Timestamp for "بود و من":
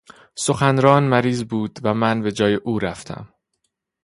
1.43-2.21